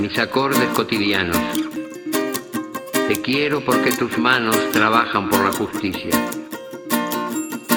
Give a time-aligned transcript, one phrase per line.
[0.00, 1.36] mis acordes cotidianos.
[3.06, 6.10] Te quiero porque tus manos trabajan por la justicia.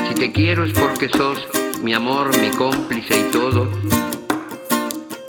[0.08, 1.48] Si te quiero es porque sos
[1.84, 3.70] mi amor, mi cómplice y todo.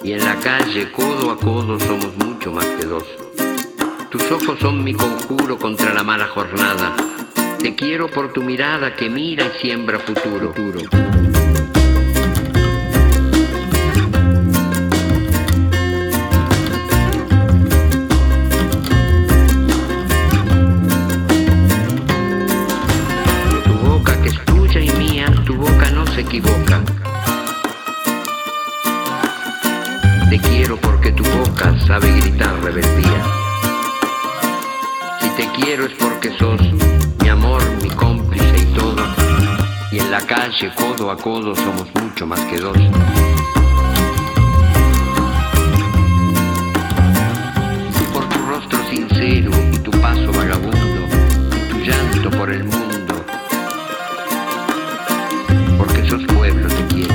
[0.02, 3.04] Y en la calle, codo a codo, somos mucho más que dos.
[4.10, 6.96] Tus ojos son mi conjuro contra la mala jornada.
[7.58, 10.52] Te quiero por tu mirada que mira y siembra futuro.
[10.52, 11.15] Tu
[40.96, 42.78] codo a codo, somos mucho más que dos.
[48.00, 51.06] Y por tu rostro sincero y tu paso vagabundo
[51.68, 53.24] tu llanto por el mundo,
[55.76, 57.14] porque sos pueblo, te quiero.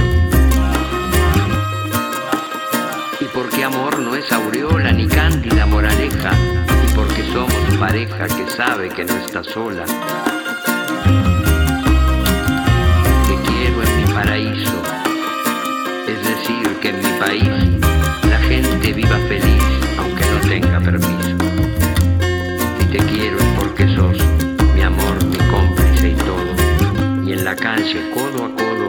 [3.19, 6.31] Y porque amor no es aureola ni cándida moraleja,
[6.85, 9.85] y porque somos pareja que sabe que no está sola.
[17.21, 17.43] País
[18.29, 19.63] la gente viva feliz
[19.99, 21.37] aunque no tenga permiso.
[22.79, 24.17] Si te quiero es porque sos
[24.73, 27.27] mi amor, mi cómplice y todo.
[27.27, 28.87] Y en la calle, codo a codo,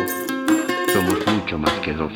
[0.94, 2.12] somos mucho más que dos.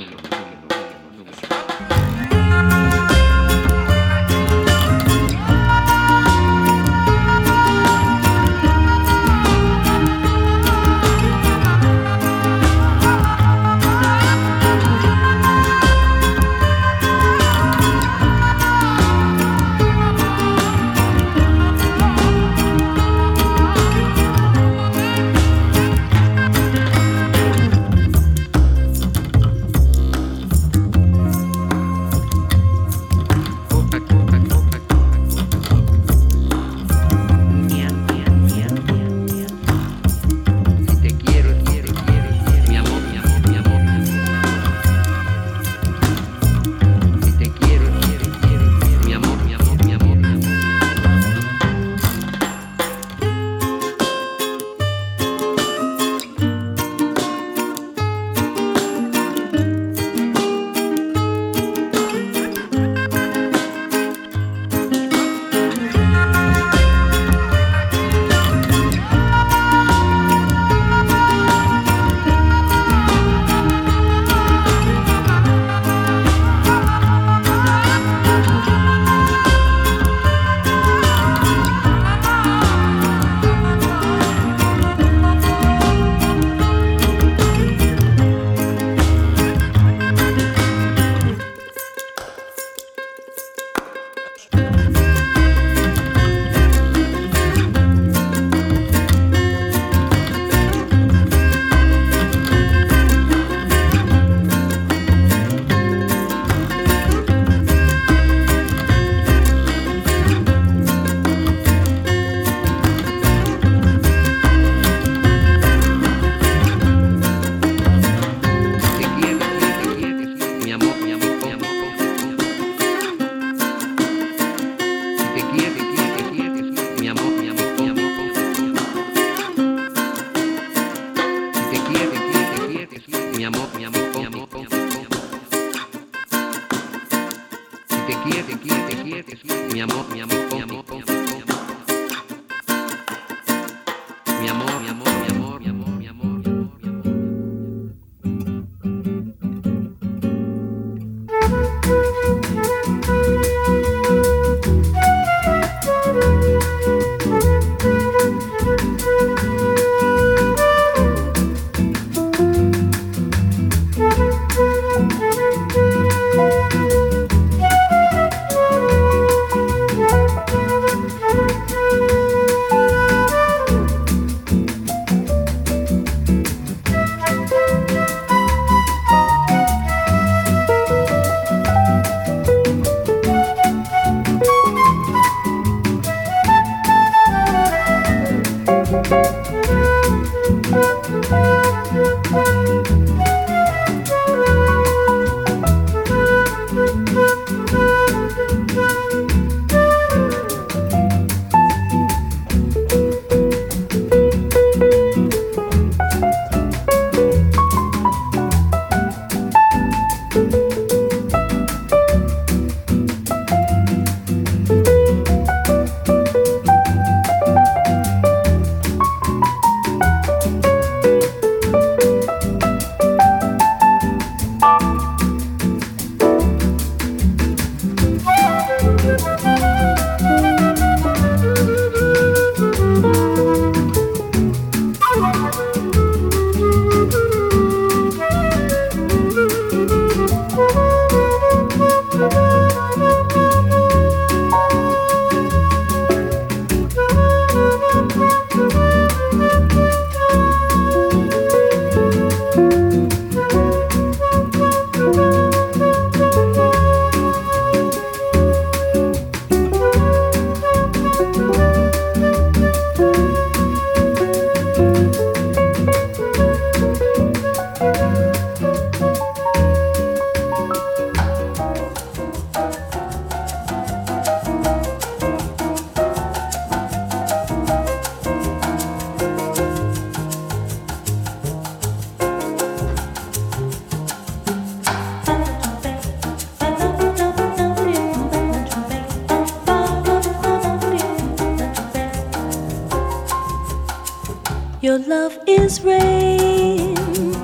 [295.67, 296.95] Is rain,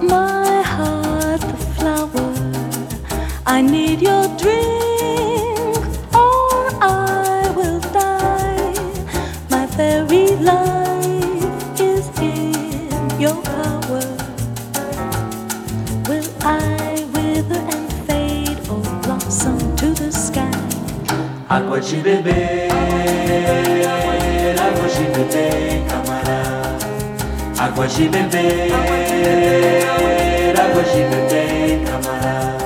[0.06, 2.32] my heart the flower.
[3.44, 5.82] I need your drink,
[6.14, 8.74] or I will die.
[9.50, 14.06] My very life is in your power.
[16.08, 20.58] Will I wither and fade or blossom to the sky?
[21.48, 22.71] Água de
[27.82, 28.46] Aguaji bebê,
[30.54, 31.42] aguaji bebê,
[31.84, 32.62] camarada.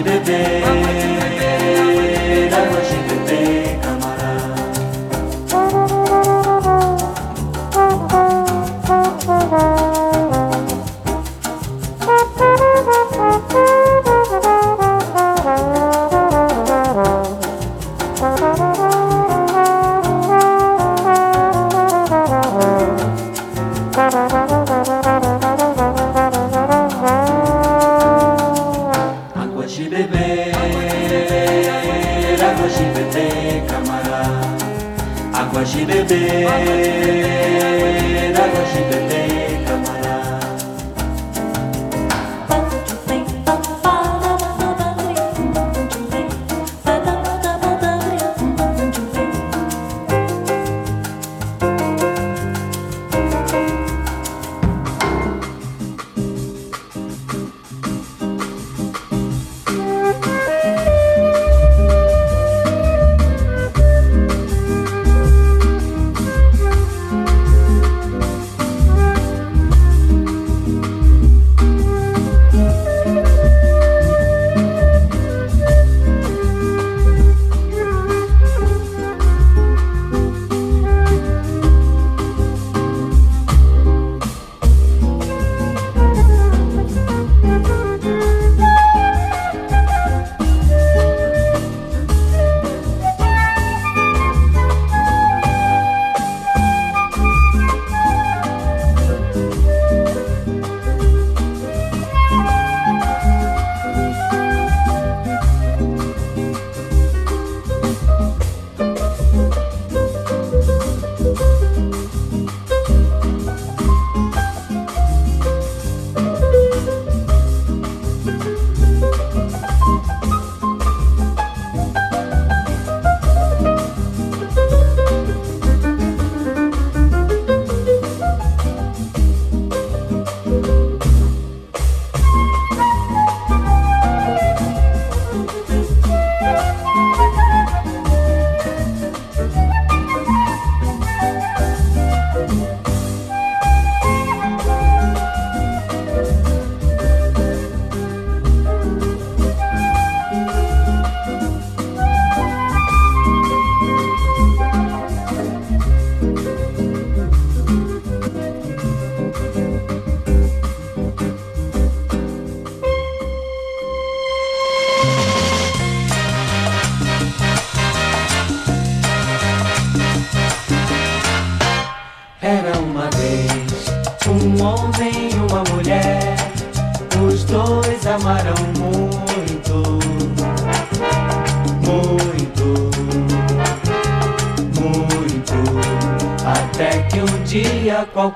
[0.00, 1.19] Água de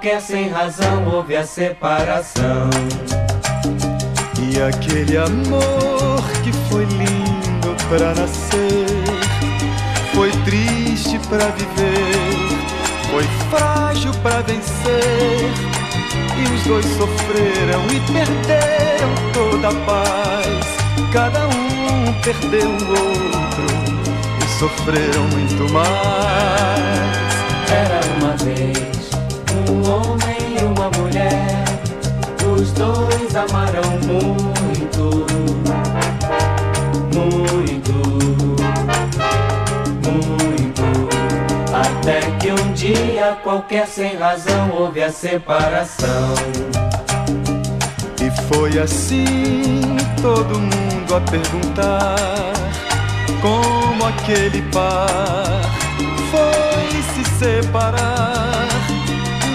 [0.05, 2.69] qualquer sem razão houve a separação.
[4.39, 8.85] E aquele amor que foi lindo pra nascer,
[10.15, 12.19] foi triste pra viver,
[13.11, 15.51] foi frágil pra vencer.
[16.37, 20.67] E os dois sofreram e perderam toda a paz.
[21.15, 23.67] Cada um perdeu o outro
[24.39, 26.75] e sofreram muito mais.
[27.71, 29.04] Era uma vez
[30.85, 31.65] uma mulher.
[32.55, 35.27] Os dois amaram muito,
[37.15, 37.93] muito,
[40.05, 40.83] muito.
[41.73, 46.35] Até que um dia qualquer sem razão houve a separação.
[48.21, 52.17] E foi assim todo mundo a perguntar
[53.41, 55.63] como aquele par
[56.31, 58.74] foi se separar.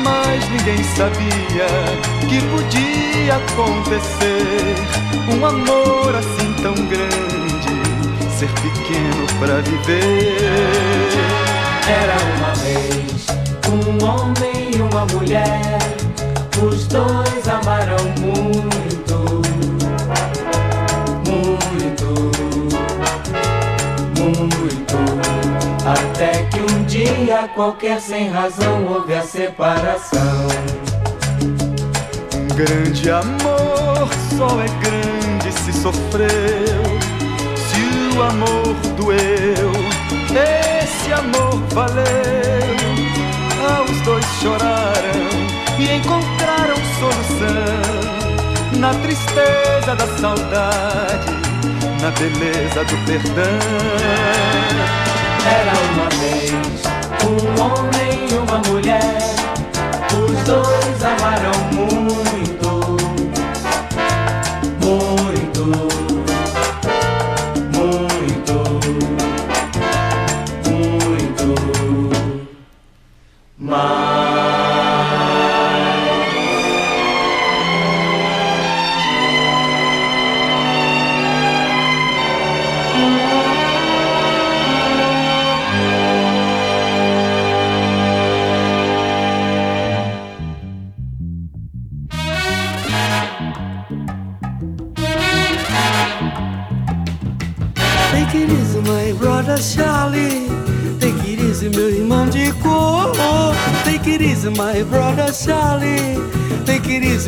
[0.10, 1.70] Mas ninguém sabia
[2.28, 4.76] que podia acontecer
[5.32, 7.74] um amor assim tão grande,
[8.38, 10.38] ser pequeno pra viver.
[11.88, 13.28] Era uma vez
[13.70, 15.78] um homem e uma mulher,
[16.64, 19.42] os dois amaram muito,
[25.90, 30.48] Até que um dia qualquer sem razão houve a separação.
[32.36, 36.30] Um grande amor só é grande se sofreu,
[37.56, 37.82] se
[38.16, 39.72] o amor doeu,
[40.84, 42.06] esse amor valeu.
[43.68, 45.32] Ah, os dois choraram
[45.80, 51.32] e encontraram solução na tristeza da saudade,
[52.00, 55.09] na beleza do perdão.
[55.52, 56.84] Era uma vez
[57.26, 59.18] um homem e uma mulher,
[60.14, 62.70] os dois amaram muito,
[64.86, 65.62] muito,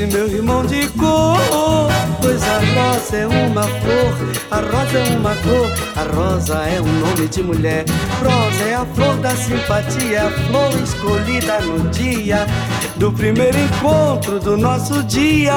[0.02, 1.38] Easy, meu irmão de cor.
[2.22, 4.14] Pois a rosa é uma flor,
[4.52, 7.86] a rosa é uma cor, a rosa é um nome de mulher.
[8.20, 12.46] Rosa é a flor da simpatia, a flor escolhida no dia
[12.98, 15.54] do primeiro encontro do nosso dia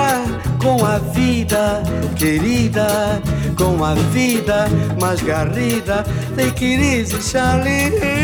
[0.63, 1.83] com a vida
[2.17, 3.23] querida,
[3.57, 4.67] com a vida
[5.01, 6.05] mais garrida.
[6.37, 8.24] Take it easy, Charlie.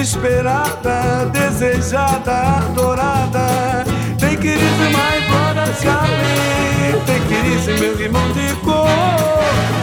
[0.00, 3.84] esperada, desejada, adorada.
[4.18, 8.86] Take it easy, my brother Charlie, take it easy, meu irmão de cor.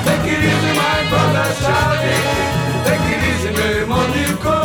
[0.06, 2.22] Take it easy, my brother Charlie,
[2.86, 4.64] take it easy, meu irmão de cor.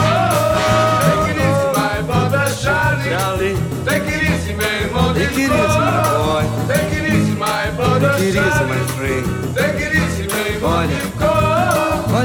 [1.04, 3.10] Take it easy, my brother Charlie.
[3.10, 3.56] Charlie.
[3.84, 6.44] Take it easy, meu irmão de Take it easy, my boy.
[6.68, 9.54] Take it easy, my brother Take it easy, my friend.
[9.54, 11.57] Take it easy, meu irmão de cor.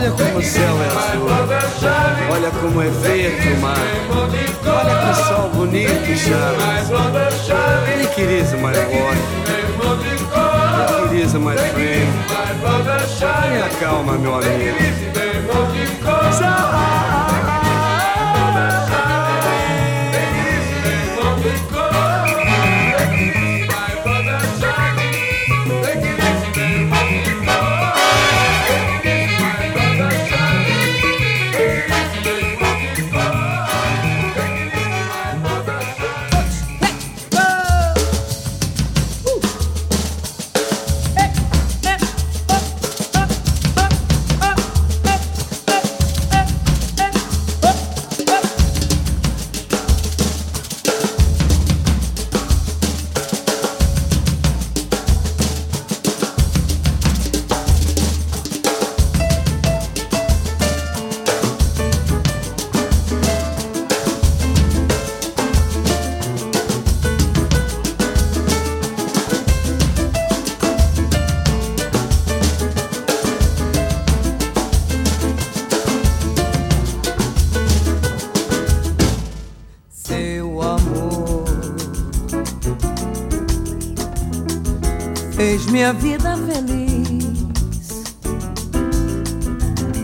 [0.03, 1.27] Olha como o céu é azul.
[2.29, 3.77] Olha como é verde o mar.
[4.65, 6.83] Olha que sol bonito, Charlie.
[8.03, 9.15] Take it easy, my boy.
[11.17, 12.11] Easy, my friend.
[13.17, 14.77] Tenha calma, meu amigo.
[80.13, 81.43] seu amor.
[85.35, 88.03] Fez minha vida feliz,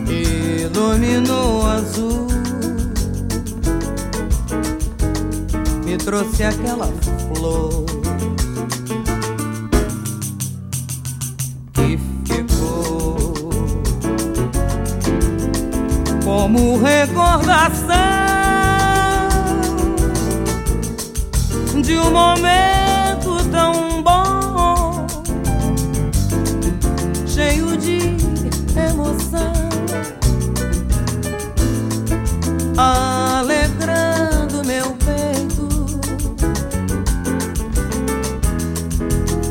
[0.10, 2.28] iluminou azul,
[5.86, 6.88] me trouxe aquela
[7.36, 7.86] flor.
[11.74, 13.50] que ficou
[16.24, 18.19] Como recordação.
[21.82, 25.08] De um momento tão bom,
[27.26, 28.18] cheio de
[28.78, 29.54] emoção,
[32.78, 35.86] alegrando meu peito,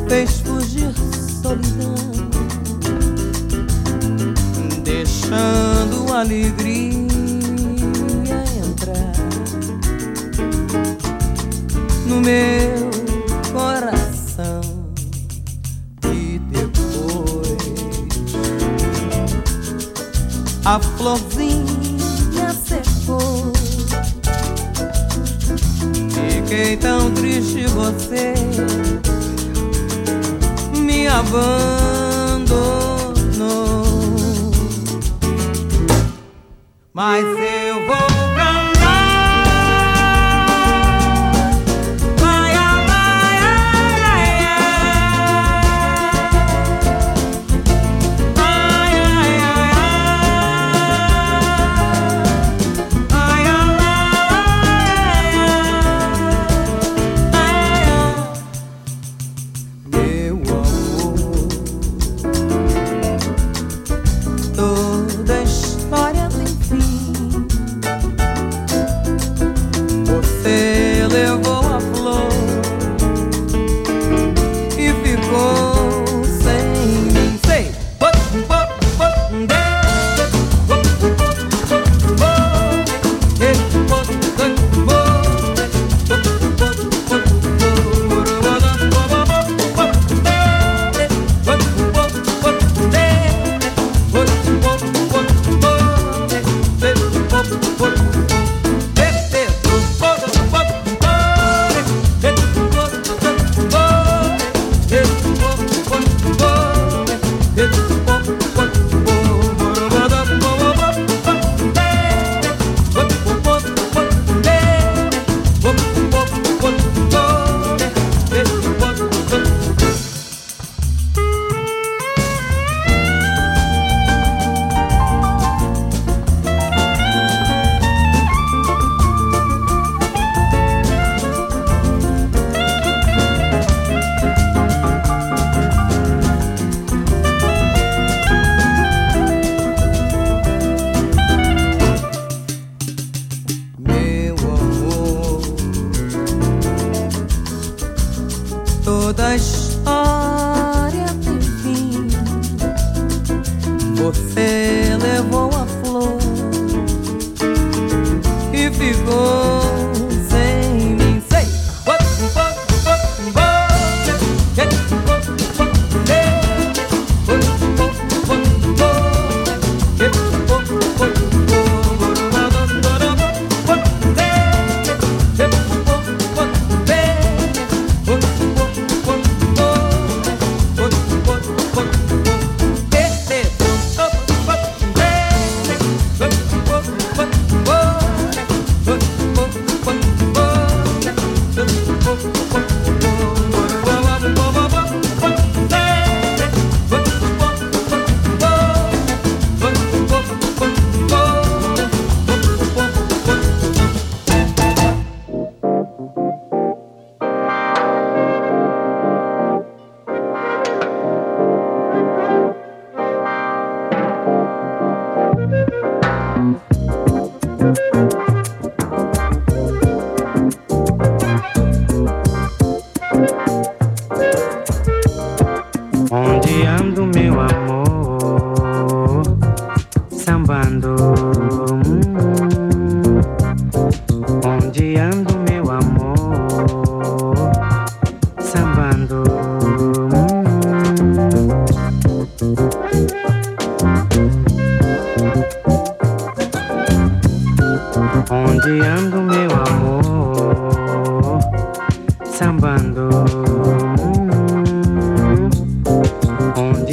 [0.08, 0.92] fez fugir
[1.42, 1.94] solidão,
[4.82, 6.67] deixando alegria
[20.68, 23.52] a florzinha secou.
[26.12, 28.34] Fiquei tão triste, você
[30.76, 31.38] me abandonou.
[36.92, 38.07] Mas eu vou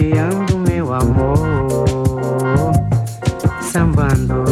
[0.06, 2.72] rodeando meu amor,
[3.62, 4.44] sambando.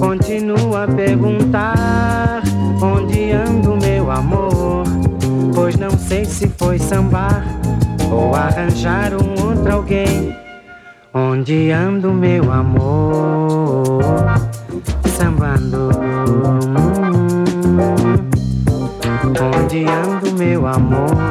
[0.00, 2.42] Continua a perguntar
[2.80, 4.84] onde ando meu amor,
[5.54, 7.44] pois não sei se foi sambar
[8.10, 10.34] ou arranjar um outro alguém.
[11.12, 14.00] Onde ando meu amor,
[15.16, 15.90] sambando.
[19.54, 21.25] Onde ando meu amor?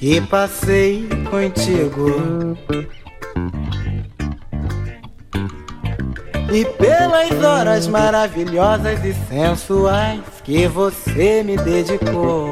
[0.00, 2.56] Que passei contigo.
[6.50, 12.50] E pelas horas maravilhosas e sensuais que você me dedicou.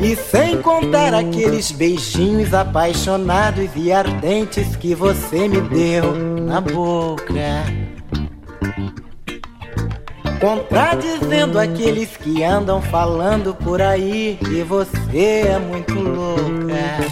[0.00, 7.77] E sem contar aqueles beijinhos apaixonados e ardentes que você me deu na boca.
[10.48, 17.04] Contradizendo aqueles que andam falando por aí que você é muito louca.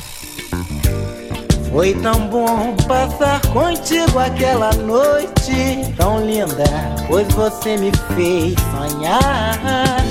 [1.70, 6.64] Foi tão bom passar contigo aquela noite tão linda,
[7.09, 10.03] pois você me fez sonhar.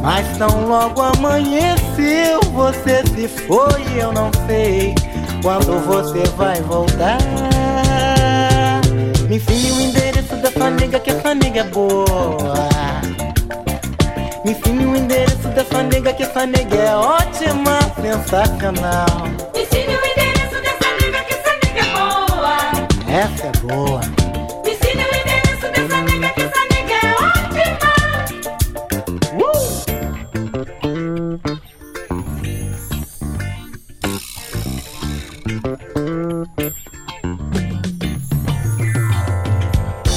[0.00, 4.94] Mas tão logo amanheceu, você se foi, eu não sei
[5.42, 7.18] quando você vai voltar.
[9.28, 9.80] Me ensine o
[10.42, 12.68] endereço dessa nega que essa nega é boa.
[14.44, 19.06] Me ensine o endereço dessa nega que essa nega é ótima, sensacional.
[19.54, 22.56] Me ensine o endereço dessa nega que essa nega é boa.
[23.08, 24.21] Essa é boa.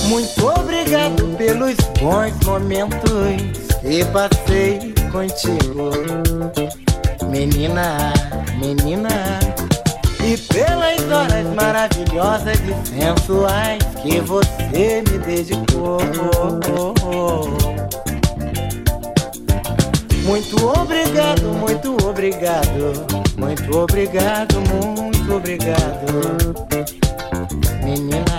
[0.07, 5.91] Muito obrigado pelos bons momentos que passei contigo,
[7.29, 8.13] menina,
[8.59, 9.39] menina.
[10.23, 15.99] E pelas horas maravilhosas e sensuais que você me dedicou.
[20.23, 23.05] Muito obrigado, muito obrigado,
[23.37, 26.55] muito obrigado, muito obrigado,
[27.83, 28.34] menina.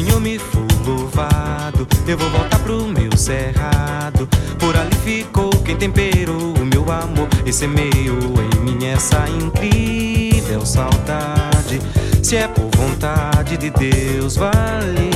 [0.00, 4.26] Senhor me for louvado, eu vou voltar pro meu cerrado.
[4.58, 11.82] Por ali ficou quem temperou o meu amor e semeou em mim essa incrível saudade.
[12.22, 15.10] Se é por vontade de Deus, vale,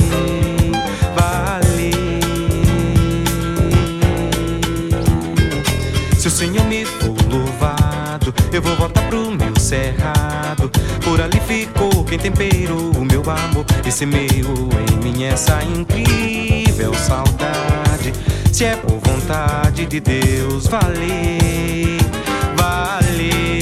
[1.15, 1.91] vale.
[6.15, 10.69] Se o Senhor me for louvado, eu vou voltar pro meu cerrado.
[11.03, 18.13] Por ali ficou quem temperou o meu amor e semeou em mim essa incrível saudade.
[18.51, 21.99] Se é por vontade de Deus, vale,
[22.57, 23.61] vale.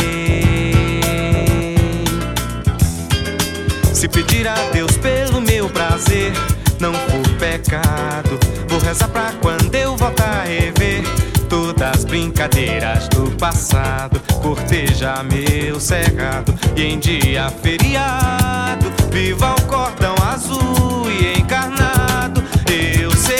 [3.94, 6.32] Se pedir a Deus pelo meu prazer,
[6.80, 8.40] não for pecado.
[8.70, 11.04] Vou rezar pra quando eu voltar a rever
[11.84, 14.22] todas as brincadeiras do passado.
[14.42, 22.44] Corteja meu cerrado e em dia feriado, viva o cordão azul e encarnado.
[23.00, 23.36] Eu sei,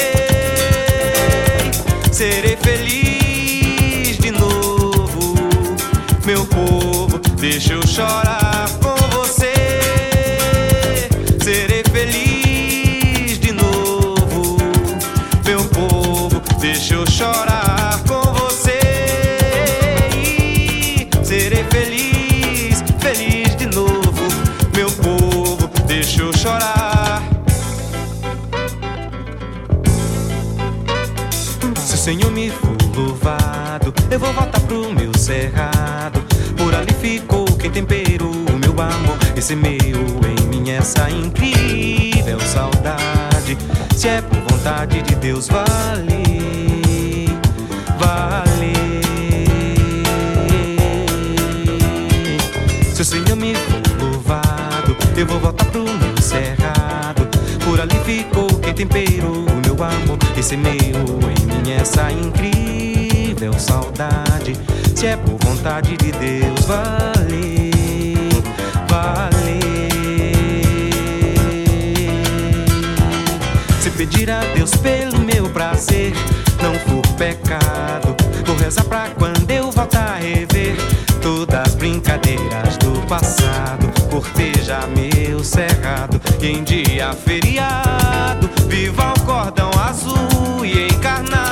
[2.12, 5.36] serei feliz de novo,
[6.26, 7.20] meu povo.
[7.40, 8.43] Deixa eu chorar
[34.64, 36.24] pro meu cerrado.
[36.58, 39.80] Por ali ficou quem temperou o meu amor e semeou
[40.38, 43.58] em mim essa incrível saudade.
[43.96, 47.30] Se é por vontade de Deus, vale,
[47.98, 48.74] vale.
[52.94, 57.28] Se o Senhor me for louvado, eu vou voltar pro meu cerrado.
[57.66, 62.93] Por ali ficou quem temperou o meu amor e semeou em mim essa incrível
[63.60, 64.54] saudade.
[64.96, 67.72] Se é por vontade de Deus, vale,
[68.88, 69.60] vale.
[73.82, 76.14] Se pedir a Deus pelo meu prazer,
[76.62, 78.16] não for pecado.
[78.46, 80.76] Vou rezar pra quando eu voltar a rever
[81.22, 83.92] todas as brincadeiras do passado.
[84.10, 91.43] Corteja meu cerrado e em dia feriado, viva o cordão azul e encarnado.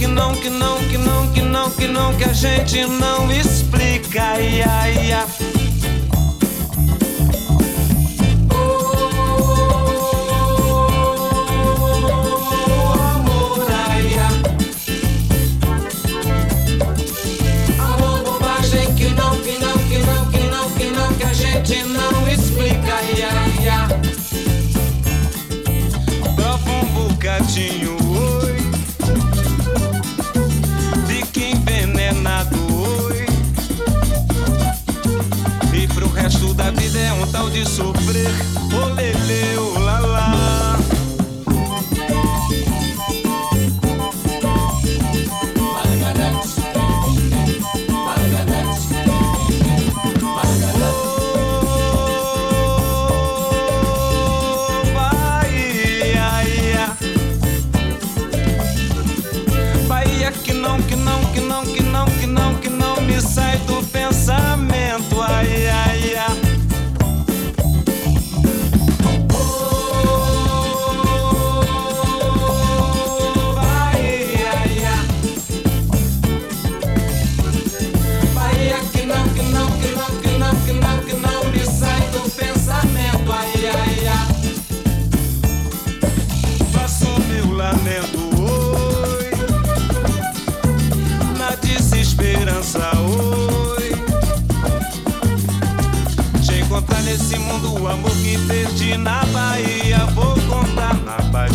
[0.00, 4.22] Que não, que não, que não, que não, que não, que a gente não explica.
[4.22, 5.26] Ai, ai, ai.
[8.50, 8.56] Oh,
[13.14, 14.40] amor, ai, ai.
[17.78, 21.82] Amor, bobagem que não, que não, que não, que não, que não, que a gente
[21.84, 22.94] não explica.
[22.94, 23.20] Ai.
[26.34, 27.99] Prova um bocadinho,
[36.60, 38.28] da vida é um tal de sofrer.
[38.74, 39.59] Olele, olala.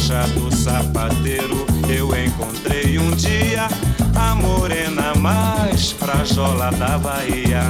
[0.06, 3.68] loja do sapateiro eu encontrei um dia
[4.16, 7.64] a morena mais frajola da Bahia.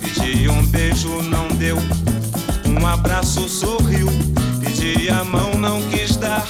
[0.00, 1.78] Pedi um beijo, não deu,
[2.66, 4.08] um abraço sorriu,
[4.60, 6.44] pedi a mão, não quis dar.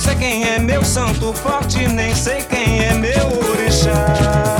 [0.00, 4.59] Sei quem é meu santo forte, nem sei quem é meu orixá.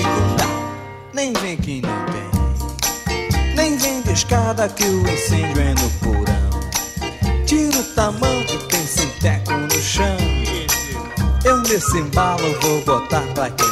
[0.00, 0.46] Gundá.
[1.12, 7.44] Nem vem que não tem, nem vem de escada que o incêndio é no porão.
[7.46, 10.16] Tira o tamanho, tem sinteco no chão.
[11.44, 13.71] Eu nesse embalo vou botar pra quebrar.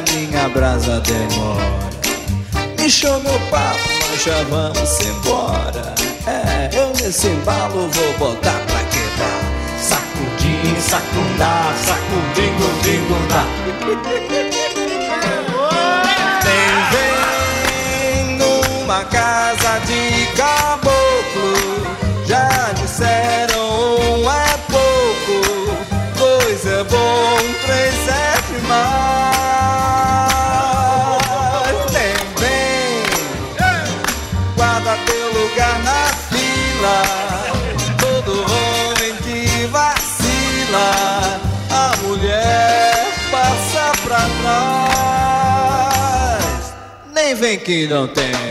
[0.00, 1.90] Cinza minha brasa demora.
[2.82, 5.94] Encheu meu papo, nós já vamos embora.
[6.26, 9.40] É, eu nesse embalo vou botar pra quebrar.
[9.80, 13.00] Sacudim, sacundá, sacudim, gundim,
[47.40, 48.49] vem que não tem.